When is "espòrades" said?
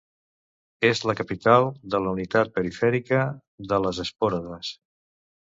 4.07-4.77